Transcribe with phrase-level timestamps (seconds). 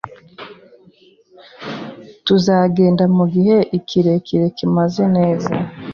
[2.25, 5.51] Tuzagenda mugihe ikirere kimeze neza